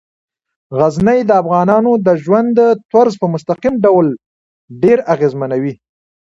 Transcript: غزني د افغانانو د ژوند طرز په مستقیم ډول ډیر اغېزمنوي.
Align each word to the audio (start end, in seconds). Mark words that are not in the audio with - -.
غزني 0.77 1.19
د 1.25 1.31
افغانانو 1.41 1.91
د 2.05 2.07
ژوند 2.23 2.55
طرز 2.91 3.13
په 3.21 3.27
مستقیم 3.33 3.73
ډول 3.85 4.07
ډیر 4.83 4.97
اغېزمنوي. 5.13 5.73